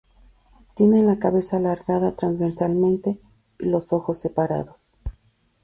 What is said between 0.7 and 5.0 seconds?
Tienen la cabeza alargada transversalmente y los ojos separados.